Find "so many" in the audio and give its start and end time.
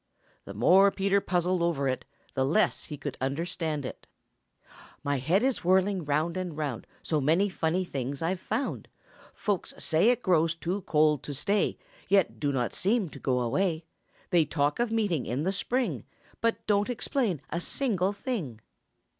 7.03-7.49